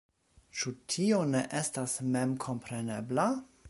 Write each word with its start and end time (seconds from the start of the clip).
Ĉu 0.61 0.73
tio 0.93 1.21
ne 1.35 1.43
estas 1.61 1.97
memkomprenebla? 2.17 3.33